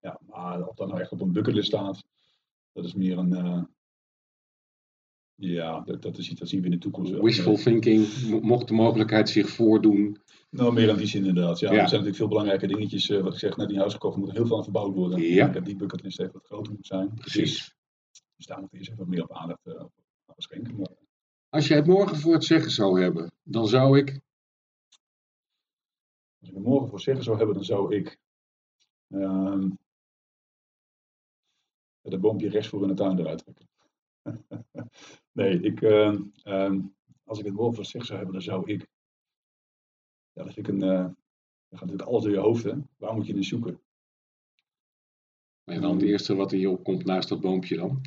ja 0.00 0.20
maar 0.26 0.68
of 0.68 0.74
dat 0.74 0.88
nou 0.88 1.00
echt 1.00 1.12
op 1.12 1.20
een 1.20 1.32
bucketlist 1.32 1.66
staat, 1.66 2.04
dat 2.72 2.84
is 2.84 2.94
meer 2.94 3.18
een. 3.18 3.32
Uh, 3.32 3.62
ja, 5.34 5.80
dat, 5.80 6.02
dat, 6.02 6.18
is 6.18 6.30
iets 6.30 6.40
dat 6.40 6.48
zien 6.48 6.60
we 6.60 6.66
in 6.66 6.72
de 6.72 6.78
toekomst. 6.78 7.12
Wishful 7.12 7.56
thinking, 7.56 8.30
mocht 8.42 8.68
de 8.68 8.74
mogelijkheid 8.74 9.28
zich 9.28 9.48
voordoen. 9.48 10.21
Nou, 10.52 10.72
meer 10.72 10.90
aan 10.90 10.96
die 10.96 11.06
zin 11.06 11.24
inderdaad. 11.24 11.58
Ja, 11.58 11.72
ja. 11.72 11.72
Er 11.72 11.88
zijn 11.88 11.90
natuurlijk 11.90 12.16
veel 12.16 12.28
belangrijke 12.28 12.66
dingetjes. 12.66 13.08
Uh, 13.08 13.22
wat 13.22 13.32
ik 13.32 13.38
zeg, 13.38 13.56
net 13.56 13.70
in 13.70 13.78
huis 13.78 13.92
gekocht, 13.92 14.16
moet 14.16 14.28
er 14.28 14.34
heel 14.34 14.46
veel 14.46 14.56
aan 14.56 14.62
verbouwd 14.62 14.94
worden. 14.94 15.20
Ja. 15.20 15.48
Ik 15.48 15.54
heb 15.54 15.64
die 15.64 15.76
bucketlist 15.76 16.20
even 16.20 16.32
wat 16.32 16.46
groter 16.46 16.72
moet 16.72 16.86
zijn. 16.86 17.14
Precies. 17.14 17.74
Dus 18.36 18.46
daar 18.46 18.60
moet 18.60 18.72
eerst 18.72 18.86
even 18.86 18.98
wat 18.98 19.08
meer 19.08 19.22
op 19.22 19.32
aandacht 19.32 19.66
uh, 19.66 19.80
aan 20.26 20.34
schenken. 20.36 20.76
Maar, 20.76 20.88
als 21.48 21.68
jij 21.68 21.76
het 21.76 21.86
morgen 21.86 22.16
voor 22.16 22.32
het 22.32 22.44
zeggen 22.44 22.70
zou 22.70 23.00
hebben, 23.02 23.32
dan 23.42 23.68
zou 23.68 23.98
ik. 23.98 24.20
Als 26.40 26.48
ik 26.48 26.54
het 26.54 26.64
morgen 26.64 26.86
voor 26.86 26.96
het 26.96 27.04
zeggen 27.04 27.24
zou 27.24 27.36
hebben, 27.36 27.54
dan 27.54 27.64
zou 27.64 27.94
ik. 27.94 28.18
Uh, 29.08 29.64
het 32.02 32.20
boompje 32.20 32.48
rechts 32.48 32.68
voor 32.68 32.82
in 32.82 32.88
de 32.88 32.94
tuin 32.94 33.18
eruit 33.18 33.44
trekken. 33.44 33.68
nee, 35.32 35.60
ik, 35.60 35.80
uh, 35.80 36.20
als 37.24 37.38
ik 37.38 37.44
het 37.44 37.54
morgen 37.54 37.74
voor 37.74 37.82
het 37.82 37.92
zeggen 37.92 38.06
zou 38.06 38.18
hebben, 38.18 38.32
dan 38.32 38.42
zou 38.42 38.72
ik. 38.72 38.90
Ja, 40.32 40.44
dat 40.44 40.52
vind 40.52 40.68
ik 40.68 40.74
een. 40.74 40.82
Uh, 40.82 41.04
dan 41.68 41.78
gaat 41.78 41.88
natuurlijk 41.88 42.08
alles 42.08 42.22
door 42.22 42.32
je 42.32 42.38
hoofd, 42.38 42.64
hè? 42.64 42.74
Waar 42.96 43.14
moet 43.14 43.26
je 43.26 43.34
naar 43.34 43.44
zoeken? 43.44 43.80
En 45.64 45.80
dan 45.80 45.94
het 45.94 46.02
eerste 46.02 46.34
wat 46.34 46.52
in 46.52 46.58
je 46.58 46.70
opkomt 46.70 47.04
naast 47.04 47.28
dat 47.28 47.40
boompje 47.40 47.76
dan? 47.76 48.00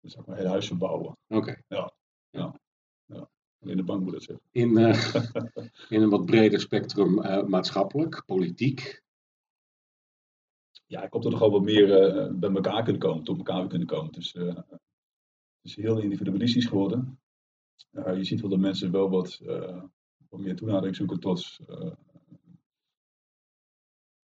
Dan 0.00 0.10
zou 0.10 0.20
ik 0.20 0.26
mijn 0.26 0.38
hele 0.38 0.50
huis 0.50 0.66
verbouwen. 0.66 1.16
Oké. 1.26 1.36
Okay. 1.36 1.64
Ja. 1.68 1.92
ja. 2.30 2.60
ja. 3.04 3.30
In 3.58 3.76
de 3.76 3.82
bank 3.82 4.02
moet 4.02 4.14
het 4.14 4.22
zeggen. 4.22 4.44
In, 4.50 4.78
uh, 4.78 5.14
in 5.94 6.02
een 6.02 6.10
wat 6.10 6.26
breder 6.26 6.60
spectrum 6.60 7.18
uh, 7.18 7.44
maatschappelijk, 7.44 8.24
politiek. 8.26 9.02
Ja, 10.86 11.02
ik 11.02 11.12
hoop 11.12 11.22
dat 11.22 11.32
er 11.32 11.38
gewoon 11.38 11.52
wat 11.52 11.62
meer 11.62 12.14
uh, 12.14 12.38
bij 12.38 12.50
elkaar 12.50 12.82
kunnen 12.82 13.02
komen, 13.02 13.24
tot 13.24 13.36
elkaar 13.36 13.68
kunnen 13.68 13.86
komen. 13.86 14.12
Dus, 14.12 14.32
het 14.32 15.70
is 15.70 15.76
heel 15.76 15.98
individualistisch 15.98 16.66
geworden. 16.66 17.20
Je 17.90 18.24
ziet 18.24 18.40
wel 18.40 18.50
dat 18.50 18.58
mensen 18.58 18.90
wel 18.90 19.10
wat, 19.10 19.40
wat 20.28 20.40
meer 20.40 20.56
toenadering 20.56 20.96
zoeken 20.96 21.20
tot 21.20 21.58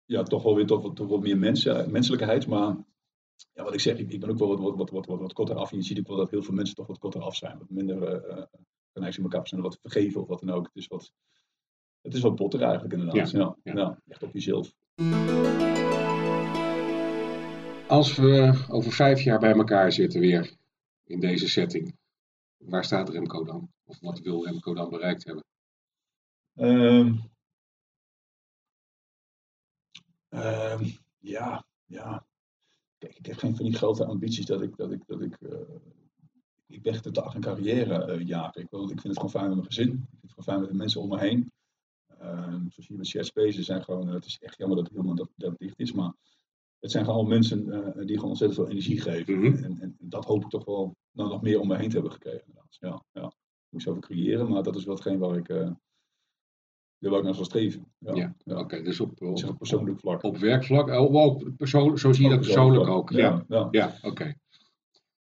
ja, 0.07 0.23
toch 0.23 0.43
wel 0.43 0.55
weer 0.55 0.65
toch, 0.65 0.93
toch 0.93 1.07
wat 1.07 1.21
meer 1.21 1.37
mensen, 1.37 1.91
menselijkheid. 1.91 2.47
Maar 2.47 2.75
ja, 3.53 3.63
wat 3.63 3.73
ik 3.73 3.79
zeg, 3.79 3.97
ik, 3.97 4.11
ik 4.11 4.19
ben 4.19 4.29
ook 4.29 4.37
wel 4.37 4.47
wat, 4.47 4.59
wat, 4.59 4.75
wat, 4.75 4.89
wat, 4.89 5.05
wat, 5.05 5.19
wat 5.19 5.33
korter 5.33 5.55
af. 5.55 5.71
En 5.71 5.77
je 5.77 5.83
ziet 5.83 5.99
ook 5.99 6.07
wel 6.07 6.17
dat 6.17 6.29
heel 6.29 6.43
veel 6.43 6.53
mensen 6.53 6.75
toch 6.75 6.87
wat 6.87 6.99
korter 6.99 7.21
af 7.21 7.35
zijn. 7.35 7.57
Wat 7.57 7.69
minder 7.69 8.29
uh, 8.31 8.43
geneigd 8.93 9.17
elkaar 9.17 9.47
zijn, 9.47 9.61
wat 9.61 9.79
vergeven 9.81 10.21
of 10.21 10.27
wat 10.27 10.39
dan 10.39 10.49
ook. 10.49 10.65
Het 10.65 10.75
is 10.75 10.87
wat, 10.87 11.11
het 12.01 12.13
is 12.13 12.21
wat 12.21 12.35
botter 12.35 12.61
eigenlijk 12.61 12.93
inderdaad. 12.93 13.31
Ja, 13.31 13.39
ja, 13.39 13.57
ja. 13.63 13.79
ja 13.79 14.01
echt 14.07 14.23
op 14.23 14.33
jezelf. 14.33 14.73
Als 17.87 18.15
we 18.15 18.65
over 18.69 18.91
vijf 18.91 19.21
jaar 19.21 19.39
bij 19.39 19.53
elkaar 19.53 19.91
zitten 19.91 20.19
weer 20.19 20.57
in 21.03 21.19
deze 21.19 21.47
setting, 21.47 21.97
waar 22.57 22.85
staat 22.85 23.09
Remco 23.09 23.43
dan? 23.43 23.71
Of 23.83 23.99
wat 23.99 24.19
wil 24.19 24.45
Remco 24.45 24.73
dan 24.73 24.89
bereikt 24.89 25.23
hebben? 25.23 25.45
Um, 26.55 27.31
um, 30.29 30.97
ja, 31.19 31.65
ja. 31.85 32.25
Kijk, 32.97 33.17
ik 33.17 33.25
heb 33.25 33.37
geen 33.37 33.55
van 33.55 33.65
die 33.65 33.75
grote 33.75 34.05
ambities 34.05 34.45
dat 34.45 34.61
ik, 34.61 34.77
dat 34.77 34.91
ik, 34.91 35.07
dat 35.07 35.21
ik, 35.21 35.39
uh, 35.39 35.59
ik 36.67 36.83
weg 36.83 37.01
de 37.01 37.31
een 37.33 37.41
carrière 37.41 38.17
uh, 38.17 38.27
jagen. 38.27 38.61
Ik, 38.61 38.69
wil, 38.69 38.83
ik 38.83 39.01
vind 39.01 39.03
het 39.03 39.15
gewoon 39.15 39.29
fijn 39.29 39.45
met 39.45 39.55
mijn 39.55 39.67
gezin. 39.67 39.87
Ik 39.87 40.19
vind 40.19 40.21
het 40.21 40.29
gewoon 40.31 40.45
fijn 40.45 40.59
met 40.59 40.69
de 40.69 40.75
mensen 40.75 41.01
om 41.01 41.09
me 41.09 41.19
heen. 41.19 41.51
Uh, 42.21 42.53
zoals 42.69 42.87
hier 42.87 42.97
met 42.97 43.07
Spaces 43.07 43.65
zijn 43.65 43.83
gewoon, 43.83 44.07
het 44.07 44.25
is 44.25 44.39
echt 44.39 44.57
jammer 44.57 44.77
dat 44.77 44.85
het 44.85 44.95
helemaal 44.95 45.15
dat, 45.15 45.29
dat 45.35 45.57
dicht 45.57 45.79
is, 45.79 45.91
maar 45.91 46.13
het 46.79 46.91
zijn 46.91 47.05
gewoon 47.05 47.27
mensen 47.27 47.65
die 48.05 48.15
gewoon 48.15 48.29
ontzettend 48.29 48.59
veel 48.59 48.69
energie 48.69 49.01
geven. 49.01 49.33
Mhm. 49.33 49.47
Mm 49.47 49.53
-hmm. 49.53 49.63
en, 49.63 49.79
en, 49.79 49.95
dat 49.99 50.25
hoop 50.25 50.43
ik 50.43 50.49
toch 50.49 50.65
wel 50.65 50.95
nou, 51.11 51.29
nog 51.29 51.41
meer 51.41 51.59
om 51.59 51.67
me 51.67 51.77
heen 51.77 51.89
te 51.89 51.93
hebben 51.93 52.11
gekregen. 52.11 52.43
Inderdaad. 52.45 52.77
Ja, 52.79 53.03
ja. 53.11 53.27
Ik 53.27 53.73
moet 53.73 53.87
over 53.87 54.01
creëren, 54.01 54.49
maar 54.49 54.63
dat 54.63 54.75
is 54.75 54.85
wel 54.85 54.95
hetgeen 54.95 55.19
waar 55.19 55.37
ik, 55.37 55.49
uh, 55.49 55.71
waar 56.97 57.17
ik 57.17 57.23
naar 57.23 57.35
zal 57.35 57.45
streven. 57.45 57.91
Ja, 57.97 58.15
ja. 58.15 58.35
ja. 58.43 58.53
oké. 58.53 58.61
Okay, 58.61 58.83
dus 58.83 58.99
op, 58.99 59.21
op, 59.21 59.43
op 59.43 59.57
persoonlijk 59.57 59.99
vlak. 59.99 60.23
Op 60.23 60.37
werkvlak, 60.37 60.89
oh, 60.89 61.15
ook 61.15 61.55
persoon, 61.55 61.97
zo 61.97 62.13
zie 62.13 62.23
je 62.23 62.29
dat 62.29 62.39
persoonlijk 62.39 62.89
ook. 62.89 63.09
Ja, 63.09 63.45
ja. 63.47 63.67
ja 63.71 63.93
oké. 63.95 64.07
Okay. 64.07 64.37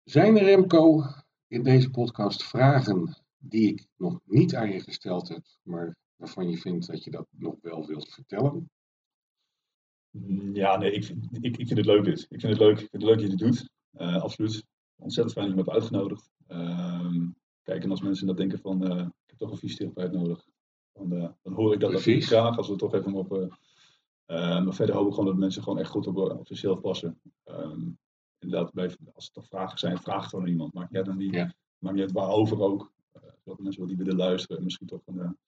Zijn 0.04 0.36
er, 0.36 0.44
Remco, 0.44 1.02
in 1.46 1.62
deze 1.62 1.90
podcast 1.90 2.42
vragen 2.42 3.16
die 3.38 3.68
ik 3.68 3.86
nog 3.96 4.20
niet 4.24 4.54
aan 4.54 4.70
je 4.70 4.80
gesteld 4.80 5.28
heb, 5.28 5.44
maar 5.62 5.96
waarvan 6.16 6.50
je 6.50 6.56
vindt 6.56 6.86
dat 6.86 7.04
je 7.04 7.10
dat 7.10 7.26
nog 7.30 7.54
wel 7.60 7.86
wilt 7.86 8.08
vertellen? 8.08 8.70
Ja, 10.52 10.76
nee, 10.76 10.92
ik, 10.92 11.14
ik, 11.40 11.56
ik 11.56 11.66
vind 11.66 11.78
het 11.78 11.86
leuk 11.86 12.04
dit. 12.04 12.26
Ik 12.28 12.40
vind 12.40 12.52
het 12.52 12.58
leuk, 12.58 12.80
ik 12.80 12.88
vind 12.90 12.92
het 12.92 13.02
leuk 13.02 13.18
dat 13.18 13.30
je 13.30 13.36
dit 13.36 13.38
doet. 13.38 13.70
Uh, 13.92 14.22
absoluut. 14.22 14.64
Ontzettend 14.96 15.36
fijn 15.36 15.46
dat 15.48 15.56
je 15.56 15.62
me 15.62 15.70
hebt 15.70 15.82
uitgenodigd. 15.82 16.30
Uh, 16.48 17.28
kijk, 17.62 17.84
en 17.84 17.90
als 17.90 18.00
mensen 18.00 18.26
dat 18.26 18.36
denken 18.36 18.58
van, 18.58 18.92
uh, 18.92 18.98
ik 18.98 19.30
heb 19.30 19.38
toch 19.38 19.50
een 19.50 19.56
fysiotherapeut 19.56 20.12
nodig. 20.12 20.46
Dan, 20.92 21.12
uh, 21.12 21.28
dan 21.42 21.52
hoor 21.52 21.72
ik 21.72 21.80
dat 21.80 21.92
natuurlijk 21.92 22.26
graag, 22.26 22.56
als 22.56 22.68
we 22.68 22.76
toch 22.76 22.94
even 22.94 23.12
op... 23.12 23.56
Maar 24.26 24.74
verder 24.74 24.94
hoop 24.94 25.06
ik 25.06 25.14
gewoon 25.14 25.28
dat 25.28 25.38
mensen 25.38 25.62
gewoon 25.62 25.78
echt 25.78 25.90
goed 25.90 26.06
op, 26.06 26.16
op 26.16 26.46
zichzelf 26.46 26.80
passen. 26.80 27.20
Um, 27.44 27.98
inderdaad, 28.38 28.72
bij, 28.72 28.96
als 29.12 29.26
er 29.26 29.32
toch 29.32 29.46
vragen 29.46 29.78
zijn, 29.78 29.98
vraag 29.98 30.20
het 30.20 30.30
gewoon 30.30 30.44
aan 30.44 30.50
iemand. 30.50 30.74
Maakt 30.74 30.88
niet 30.88 30.98
uit 30.98 31.06
dan 31.06 31.16
wie, 31.16 31.32
ja. 31.32 31.54
maakt 31.78 31.94
niet 31.94 32.04
uit 32.04 32.12
waarover 32.12 32.60
ook. 32.60 32.92
zodat 33.44 33.58
mensen 33.60 33.80
wel 33.80 33.88
die 33.88 33.96
willen 33.96 34.16
luisteren 34.16 34.56
en 34.56 34.64
misschien 34.64 34.86
toch 34.86 35.00
een, 35.06 35.38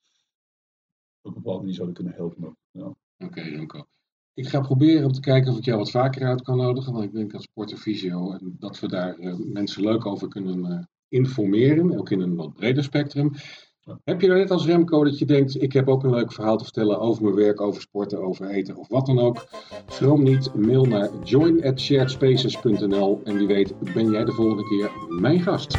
op 1.21 1.37
een 1.37 1.43
bepaalde 1.43 1.59
manier 1.59 1.75
zouden 1.75 1.95
kunnen 1.95 2.15
helpen. 2.15 2.57
Ja. 2.71 2.85
Oké, 2.85 2.97
okay, 3.25 3.49
Remco. 3.49 3.87
Ik 4.35 4.49
ga 4.49 4.61
proberen 4.61 5.05
om 5.05 5.13
te 5.13 5.21
kijken 5.21 5.53
of 5.53 5.59
ik 5.59 5.65
jou 5.65 5.79
wat 5.79 5.91
vaker 5.91 6.27
uit 6.27 6.43
kan 6.43 6.57
nodigen, 6.57 6.93
want 6.93 7.05
ik 7.05 7.13
denk 7.13 7.35
aan 7.35 7.41
Sport 7.41 7.71
en 7.71 7.79
Visio 7.79 8.33
en 8.33 8.57
dat 8.59 8.81
we 8.81 8.89
daar 8.89 9.19
uh, 9.19 9.35
mensen 9.53 9.83
leuk 9.83 10.07
over 10.07 10.29
kunnen 10.29 10.59
uh, 10.59 10.79
informeren, 11.09 11.99
ook 11.99 12.11
in 12.11 12.21
een 12.21 12.37
wat 12.37 12.53
breder 12.53 12.83
spectrum. 12.83 13.33
Ja. 13.81 14.01
Heb 14.05 14.21
je 14.21 14.27
nou 14.27 14.39
net 14.39 14.51
als 14.51 14.67
Remco 14.67 15.05
dat 15.05 15.19
je 15.19 15.25
denkt, 15.25 15.63
ik 15.63 15.73
heb 15.73 15.89
ook 15.89 16.05
een 16.05 16.11
leuk 16.11 16.33
verhaal 16.33 16.57
te 16.57 16.65
vertellen 16.65 17.01
over 17.01 17.23
mijn 17.23 17.35
werk, 17.35 17.61
over 17.61 17.81
sporten, 17.81 18.23
over 18.23 18.49
eten 18.49 18.77
of 18.77 18.89
wat 18.89 19.07
dan 19.07 19.19
ook? 19.19 19.47
Schroom 19.87 20.23
niet, 20.23 20.55
mail 20.55 20.85
naar 20.85 21.11
join@sharedspaces.nl 21.25 23.21
en 23.25 23.37
wie 23.37 23.47
weet 23.47 23.75
ben 23.95 24.11
jij 24.11 24.25
de 24.25 24.33
volgende 24.33 24.69
keer 24.69 24.91
mijn 25.21 25.41
gast. 25.41 25.79